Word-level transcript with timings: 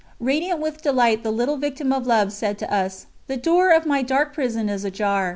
Radiant 0.19 0.59
with 0.59 0.81
delight 0.81 1.21
the 1.21 1.29
little 1.29 1.57
Victim 1.57 1.93
of 1.93 2.07
Love 2.07 2.33
said 2.33 2.57
to 2.57 2.73
us: 2.73 3.05
"The 3.27 3.37
door 3.37 3.69
of 3.69 3.85
my 3.85 4.01
dark 4.01 4.33
prison 4.33 4.67
is 4.67 4.83
ajar. 4.83 5.29